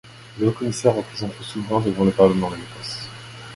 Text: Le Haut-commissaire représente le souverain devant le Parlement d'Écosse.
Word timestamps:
Le 0.39 0.47
Haut-commissaire 0.47 0.95
représente 0.95 1.37
le 1.37 1.43
souverain 1.45 1.79
devant 1.79 2.05
le 2.05 2.09
Parlement 2.09 2.49
d'Écosse. 2.49 3.07